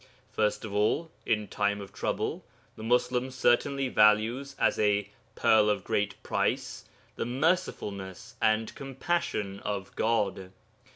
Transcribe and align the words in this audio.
First 0.31 0.65
of 0.65 0.73
all, 0.73 1.11
in 1.27 1.47
time 1.47 1.79
of 1.79 1.93
trouble, 1.93 2.43
the 2.75 2.81
Muslim 2.81 3.29
certainly 3.29 3.87
values 3.87 4.55
as 4.57 4.79
a 4.79 5.07
'pearl 5.35 5.69
of 5.69 5.83
great 5.83 6.15
price' 6.23 6.85
the 7.17 7.25
Mercifulness 7.27 8.33
and 8.41 8.73
Compassion 8.73 9.59
of 9.59 9.95
God. 9.95 10.49